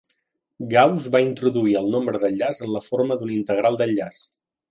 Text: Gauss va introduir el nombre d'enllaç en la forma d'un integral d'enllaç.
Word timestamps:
Gauss 0.69 1.09
va 1.15 1.19
introduir 1.25 1.75
el 1.83 1.91
nombre 1.97 2.21
d'enllaç 2.25 2.63
en 2.67 2.73
la 2.79 2.83
forma 2.87 3.19
d'un 3.21 3.35
integral 3.37 3.81
d'enllaç. 3.83 4.19